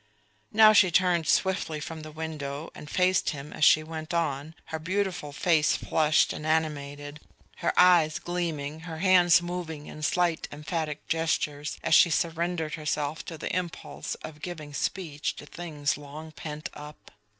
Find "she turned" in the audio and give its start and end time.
0.73-1.27